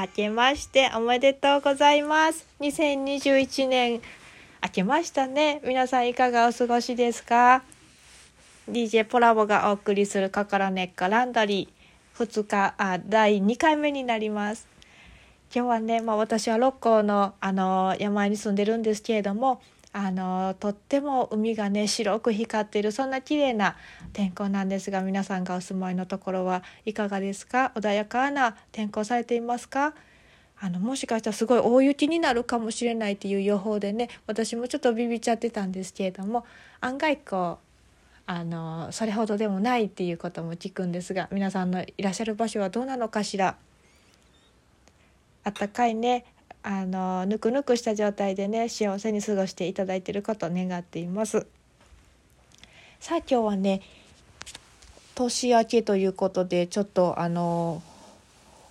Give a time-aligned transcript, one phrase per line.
[0.00, 2.46] 明けましておめでとうございます。
[2.60, 4.00] 2021年
[4.60, 5.60] 明けましたね。
[5.64, 7.62] 皆さんいかがお過ごしですか
[8.68, 12.24] ？DJ ポラボがお送りするカカラネッカランダリー。
[12.24, 14.66] 2日あ第2回目になります。
[15.54, 19.60] 今日はね、まあ、私は六甲のあの山に住んでるんですけれども
[19.96, 23.76] あのとっても海がね白く光っているそんな綺麗な
[24.12, 27.70] 天候なんですが皆さんがお住まいのところはいかがですか？
[27.76, 29.94] 穏やかな天候されていますか？
[30.58, 36.44] あのもしかしたらすごい大雪になるかもしれないっていう予報でね私もちょっとビビっちゃってたんですけれども
[36.80, 37.64] 案外こう
[38.26, 43.54] あのそれほどでもないっていうことも聞くんですが皆さんのいらっしゃる場所はどうなのかしら？
[45.44, 46.24] あったかいね。
[46.66, 51.46] あのぬくぬくした状態でね幸せに過ごしていただいていることを願っています。
[53.00, 53.82] さあ今日はね
[55.14, 57.82] 年明けということでちょっとあの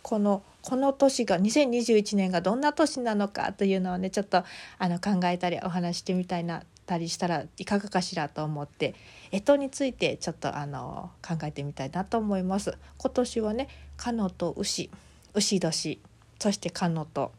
[0.00, 4.42] このこの年が2021年がどんな年なのかというのをねちょっと
[4.78, 8.94] あの考えたりお話してみたいなたりしたらいかがかしらと思って
[9.32, 12.78] 干支についてちょっとあの考えてみたいなと思います。
[12.96, 14.88] 今年はねカノと牛
[15.34, 16.00] 牛年
[16.38, 17.32] そしてカノと。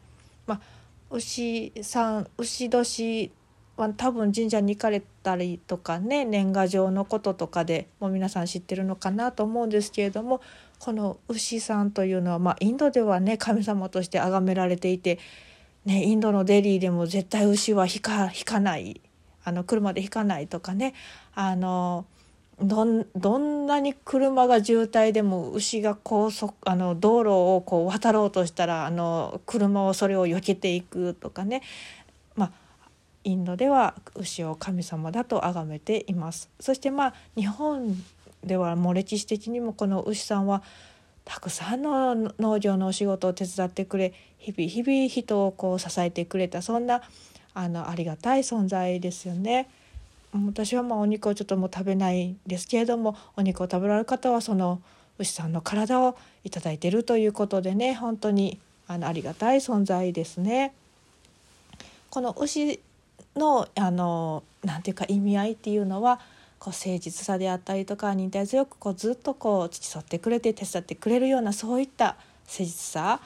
[0.46, 0.60] まあ、
[1.10, 3.30] 牛さん牛年
[3.76, 10.40] は多分神社に行かれたりとかね年賀状のこととかでもう皆さん知ってるのかなと思うんですけれども
[10.78, 15.18] この牛さんというのは、まあ、インドではね神様として崇められていて、
[15.84, 19.00] ね、インドのデリーでも絶対牛は引か引かない
[19.44, 20.94] あの車で引かないとかね
[21.34, 22.06] あの
[22.60, 31.62] どんどんなに車が渋滞でも牛が高速あの道路をこう渡ろうとしたらあの車をそれを避けていくとかね、
[32.36, 32.52] まあ、
[33.24, 36.48] インドでは牛を神様だと崇めています。
[36.60, 37.96] そしてまあ日本
[38.44, 40.62] ではもう歴史的にもこの牛さんは
[41.24, 47.02] たくさんの農業のお仕事を手伝ってくれ日々日々人をこう支えてくれたそんな
[47.54, 49.68] あのありがたい存在ですよね。
[50.46, 54.80] 私はまあお肉をちょっともう食べないんですけれどもお肉を食べられる方はその
[55.18, 58.58] 牛さんの体を頂いているということでね本当に
[58.88, 60.74] あのありがたい存在ですね。
[62.10, 62.80] この牛
[63.36, 66.20] のあのなんていうか意味合いっていうのは
[66.58, 72.16] こう誠実さであったりとか忍耐強くこうずっとこう付き添ってくれて手伝ってくれるようなそういった
[72.46, 73.20] 誠実さ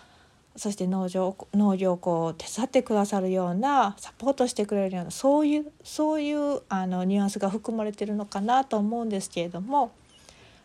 [0.58, 9.92] そして農場農業をこう手伝ってくださるようなサポートしてくれるようなそういうそういうあのニュアンスが含まれてるのかなと思うんですけれども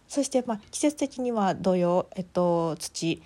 [0.08, 3.22] そしてまあ季節的には土曜、えっと、土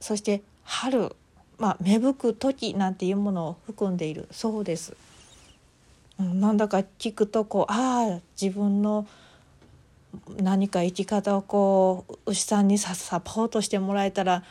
[0.00, 1.14] そして春、
[1.58, 4.96] まあ、芽吹く時なんていうものを含んでいるそうです。
[6.18, 9.08] なんだか聞くとこうああ自分の
[10.40, 14.44] 何か生き方をこう牛さんにサポートしてもらえたら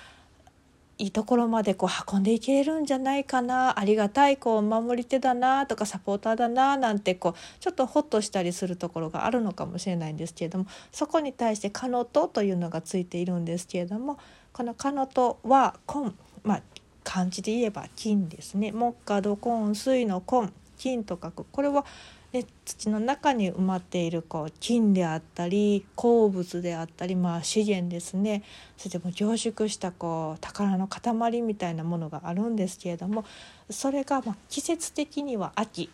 [0.99, 14.17] いいところまでこう運んでいけるんじゃないかなありがたいこう守り手だなとかサポーターだななんてこうちょっとホッとしたりするところがあるのかもしれないんですけれどもそこに対して「かのと」というのがついているんですけれども
[14.53, 16.11] この「かのと」は「根」
[16.43, 16.61] まあ
[17.03, 18.71] 漢字で言えば「金」ですね。
[18.71, 21.85] 木下土根水の根金と書くこれは
[22.33, 28.41] で土の中に埋まっているこう金であったり鉱物であったり、まあ、資源ですね
[28.75, 33.23] それでも凝縮したこう宝の塊みたいなものがあるんですけれども
[33.69, 35.91] それがま季節的には秋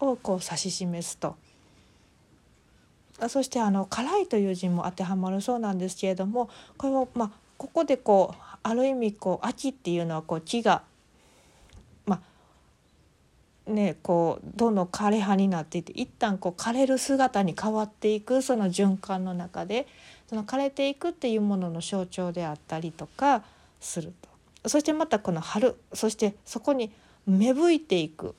[0.00, 1.36] をこう指し示すと。
[3.28, 6.48] そしてあの「辛い」という字も当てはまるそうなんですけれども
[6.78, 10.84] これもまここでこうある意味こう秋っていうのはこう木が
[13.70, 19.86] ねこうどんどん枯れ葉になっていって一旦こう枯れる姿に変わっていくその循環の中で
[20.28, 23.42] その枯れていくっていうものの象徴であったりとか
[23.80, 24.12] する
[24.62, 26.92] とそしてまたこの春そしてそこに
[27.26, 28.34] 芽吹いていく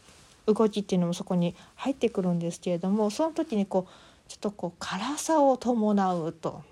[0.46, 6.64] 動きっていうのもそこに入ってくるんですけれどもその時にこうちょっとこう辛さを伴うと。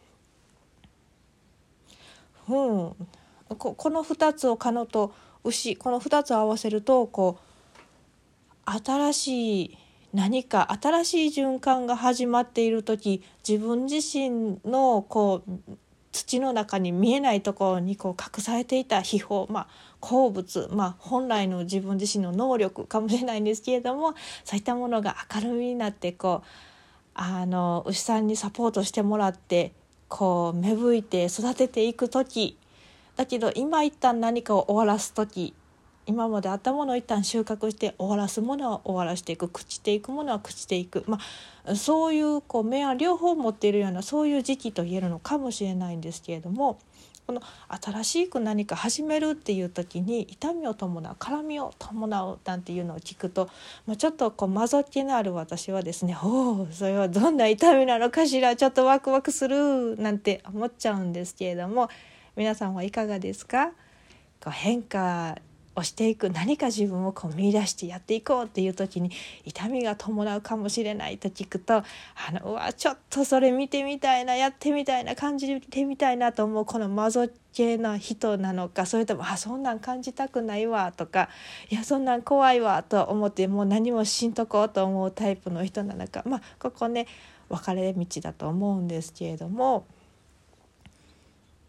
[2.48, 3.08] うん、
[3.58, 5.14] ここの2つを「かの」と
[5.44, 7.49] 「牛」この2つを合わせるとこう
[8.72, 9.78] 新しい
[10.14, 15.78] 何か新しい循環が始まっている時自分自身のこう
[16.12, 19.68] 土の中に見えないところにこう隠されていた秘宝、まあ、
[20.00, 26.48] 鉱物、まあ、本来の自分自身の能力かもしれないんですけれどもそういったものが明るみになってこう
[27.14, 29.74] あの牛さんにサポートしてもらって
[30.08, 32.58] こう芽吹いて育てていく時。
[33.16, 35.54] だけど今一旦何かを終わらす時。
[36.10, 41.20] 今まであったものを一旦収穫して終わらすものは終わらしていく朽ちていくものは朽ちていく、ま
[41.66, 46.80] あ、そういうこう面は両方持っているようなそういう時期と言えるのかもしれないんですけれども
[47.28, 53.48] この新しく何か始めるっていう時に痛みを伴う辛みを伴うなんていうのを聞くと、
[53.86, 61.88] まあ、ちょっとこう混ざってのある私はですね「おおそれはどんな痛みなのかしらちょっとワクワクする」なんて思っちゃうんですけれども
[62.36, 63.68] 皆さんはいかがですか？
[64.42, 65.36] こう変化
[65.80, 69.12] をしていく何か自分をこう見出してやっていこうっていう時に
[69.46, 71.84] 痛みが伴うかもしれないと聞くとあ
[72.32, 81.30] のうわちょっとそれ見てみたいなやってみたいな感じてみたいなと思うこのマゾ系な人なのかそれともあそんなん感じたくないわとか
[81.70, 87.08] いやそんなん怖いわと思ってもう何もしんとこうと思うタイプの人なのかまあここね
[87.50, 89.86] 分かれ道だと思うんですけれども。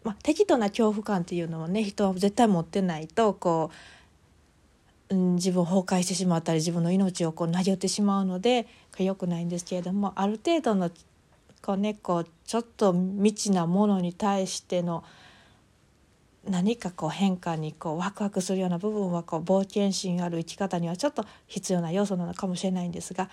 [0.03, 3.75] まあ、適度な恐怖感っていうのをね人は絶対持ってないとこう
[5.11, 8.65] うん、自分を崩壊してしまったり自分の命をこうなりってしまうので
[8.97, 10.89] 良くないんですけれどもある程度の
[11.61, 15.03] こう、ね、こうちょっと未知なものに対しての
[16.49, 23.29] 何かこう変化にこうワクワクするような部分はこう冒険心ある生き方にはちょっと必要な要素なのかもしれないんですが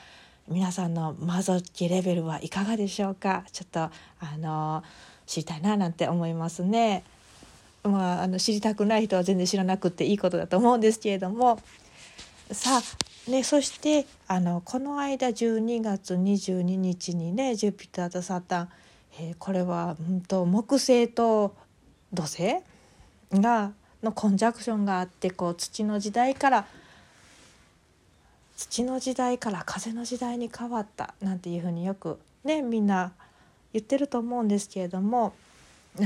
[0.47, 3.45] 皆さんのマゾキレベルはいかがでしょうか？
[3.53, 3.93] ちょっとあ
[4.39, 4.83] の
[5.27, 7.05] 知りたいななんて思いますね。
[7.88, 11.61] まあ、あの知りたくない人は全然知らなくていいことだと思うんですけれども
[12.50, 12.81] さ
[13.26, 18.69] あ、ね、そしてあのこの間12月22日にねジュピターとサタン、
[19.20, 21.55] えー、これは、うんと、木星と
[22.12, 22.56] 土星
[23.32, 26.67] がのコンジャクションがあってこう土の時代から
[28.56, 33.12] 土の時代から風の時代に変わったなんていうふうによくねみんな
[33.73, 35.34] 言ってると思うんですけれども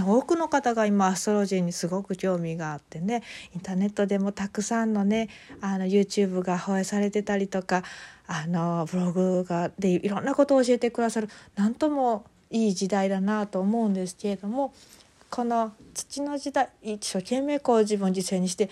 [0.00, 3.22] 多くの方が今アストロジーにすごく興味があってね
[3.54, 5.28] インターネットでもたくさんのね
[5.60, 7.82] あの YouTube が放映されてたりとか
[8.26, 14.72] あのブログがでいろんなことを教えてくださる何ともいい時代だなと思うんですけれども
[15.30, 18.70] この土の時代一生懸命こう自分を犠牲にして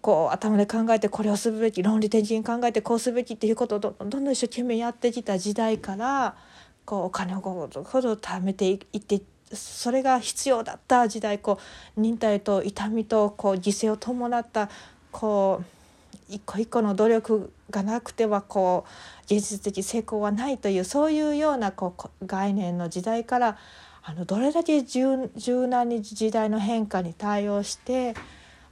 [0.00, 6.36] こう頭で考えてこれをするべき論理的に考えてこうすべきっていうことをどんどん一生懸命やってきた時代から
[6.84, 9.20] こうお金をほど貯めていって
[9.52, 11.58] それが必要だった時代こ
[11.96, 14.68] う忍耐と痛みとこう犠牲を伴った
[15.12, 15.74] こう
[16.28, 18.86] 一個一個の努力がなくてはこ
[19.30, 23.58] う現実的成功はないというそういうようなこう概念の時代から
[24.02, 25.28] あのどれだけ柔
[25.66, 28.14] 軟に時代の変化に対応して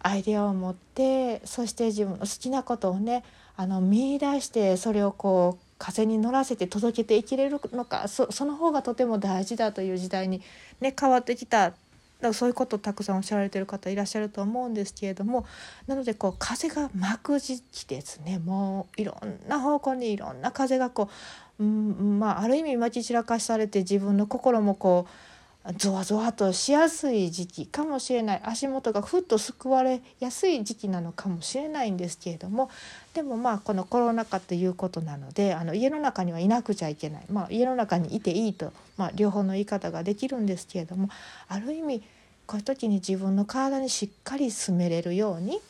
[0.00, 3.24] アイデアを持ってそして自分の好きなことをね
[3.56, 10.40] あの見出してそれをこう風に乗らせて届けていきれるのかその方がとても大事だという時代に、
[10.80, 11.72] ね、変わってきた。
[12.20, 15.44] だそういうことをたくさんおっしゃられてる方いらっしゃると思うんですけれども
[15.88, 18.38] なのでこう風が巻く時期ですね。
[18.38, 21.10] もういろんな方向にいろんな風がこ
[21.58, 25.31] う、うんまあ、ある意味まき散らかされて自分の心もこう
[25.76, 28.40] ゾワゾワとしやすい時期かもしれない。
[28.44, 32.68] 足元がふっと救われやすい時期なのかもしれないんですけれども。
[33.14, 41.08] でもまあこのコロナ禍ということなのであの家の中にはいなくちゃいけない、まあ、家の中にいていいと、まあ、両方の言い方ができるんですけれども。
[41.48, 42.02] ある意味
[42.46, 45.60] こういう時に自分の体にしっかり住めれるように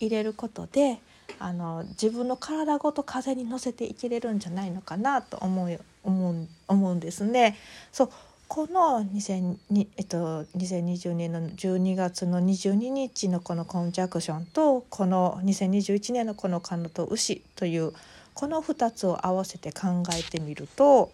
[0.00, 0.98] 入れることで
[1.38, 7.56] あの自分の体ごと風に乗せていけれるんじゃないのかなと思う思う思うんですね。
[7.92, 8.10] そう
[8.50, 17.92] この2020、えっと、2020年の12月の22日のこのコンジャクションとこの2021年のこの「カノと牛」という
[18.34, 21.12] この2つを合わせて考えてみると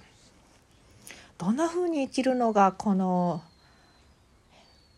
[1.37, 3.43] どんな風に生きるのがこの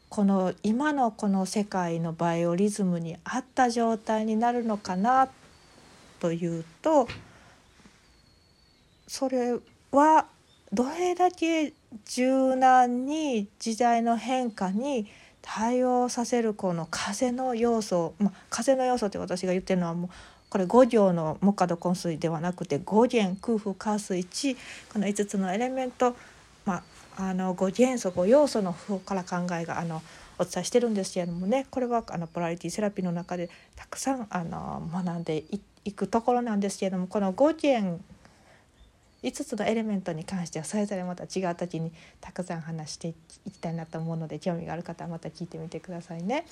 [0.08, 5.28] この今のこの世界のバイオリズムに合った状態になるのかな
[6.20, 7.08] というと
[9.08, 9.58] それ
[9.90, 10.28] は
[10.72, 11.72] どれだけ
[12.06, 15.06] 柔軟に時代の変化に
[15.42, 20.10] 対応させるこの風の要素、まあ、風の要素って私が言ってるのはもう
[20.50, 24.56] これ5行の木下土根水ではなくて5元空風火水地
[24.92, 26.16] この5つのエレメント、
[26.64, 26.82] ま
[27.16, 30.02] あ、あの5元素5要素の方から考えがあの
[30.38, 35.44] お伝えしてるんですけれどもねこれはあのポラリティセラピーの中でたくさんあの学んで
[35.84, 38.00] いくところなんですけれどもこの5元
[39.22, 43.14] 5つのエレメントに関してはそれぞれまた違う時にたくさん話してい
[43.50, 46.46] きたいなと思うので興味がある方はまた聞いてみてくださいね。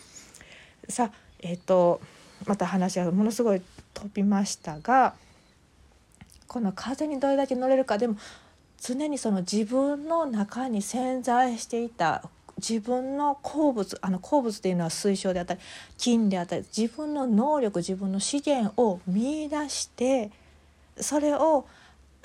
[0.88, 2.00] さあえっ、ー、と
[2.46, 3.62] また話はものすごい
[3.94, 5.14] 飛びましたが
[6.46, 8.16] この風にどれだけ乗れるかでも
[8.80, 15.60] 常にその自分の中に潜在していた自分の好物あの好物っていうのは水晶であったり
[15.98, 20.30] 金であったり自分の能力自分の資源を見いだして
[20.98, 21.66] それを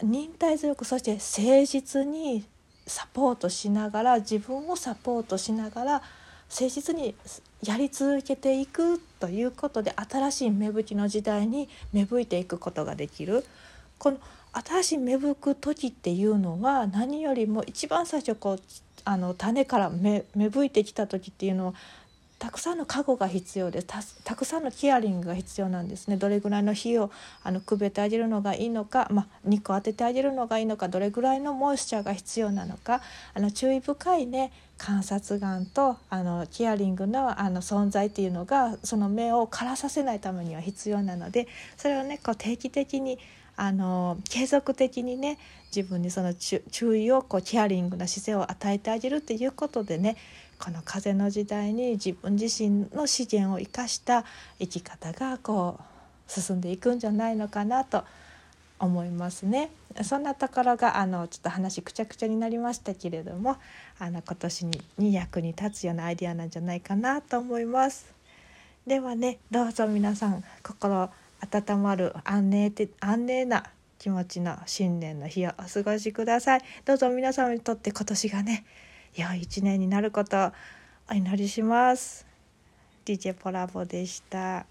[0.03, 2.45] 忍耐強くそして誠実に
[2.87, 6.01] サポートしながら自分をサポートしながら
[6.49, 7.15] 誠実に
[7.63, 13.45] やり続けていくということで新しい芽吹きの時代に芽吹いていくことができる。
[13.97, 14.17] この
[14.53, 18.59] 新しい芽吹く時っていうのは何よりも一番最初こう
[19.05, 21.73] あの種から芽芽吹いてきた時っていうのは
[22.41, 23.87] たくさんの過護が必要です。
[24.23, 26.17] たくさんのケアリングが必要なんですね。
[26.17, 27.11] どれぐらいの火を
[27.43, 33.01] あのくべてあげるのがいいのか、まあ、肉を当ててあげるのがいいのかどれぐらいのモイスチャーが必要なのか
[33.35, 43.19] あの注意深いね観察眼とあのケアリングのあの存在っていうのがその目を枯らさせないためには必要なのでそれをねこう定期的に
[43.55, 45.37] あの継続的にね
[45.75, 50.17] 自分にその注意をこうケアリングな姿勢を与えてあげるっていうことでね
[50.61, 54.23] この風の時代に自分自身の資源を生かした
[54.59, 58.03] 生き方がこう進んでいくんじゃないのかなと
[58.79, 59.71] 思いますね。
[60.03, 63.57] そんなところがあのちょっと話くちゃくちゃになりましたけれども
[63.99, 68.13] あの今年にに役に立つようなアイデアなんじゃないかなと思います。
[68.85, 73.65] ではねどうぞ皆さん心温まる安寧て安寧な
[73.97, 76.61] 気持ちの新年の日をお過ごしください。
[76.85, 78.63] どうぞ皆様にとって今年がね
[79.15, 80.51] 良い一年になること
[81.09, 82.25] お祈りします。
[83.05, 84.65] DJ ポラボでした。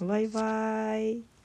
[0.00, 1.35] バイバイ。